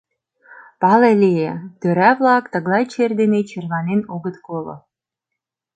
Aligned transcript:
Пале 0.81 1.11
лие: 1.21 1.51
тӧра-влак 1.79 2.43
тыглай 2.53 2.83
чер 2.91 3.11
дене 3.21 3.39
черланен 3.49 4.01
огыт 4.15 4.35
коло. 4.47 4.75